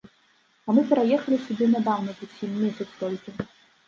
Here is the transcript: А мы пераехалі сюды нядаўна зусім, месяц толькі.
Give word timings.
А 0.69 0.73
мы 0.77 0.81
пераехалі 0.91 1.37
сюды 1.47 1.67
нядаўна 1.73 2.15
зусім, 2.21 2.57
месяц 2.63 2.89
толькі. 3.03 3.35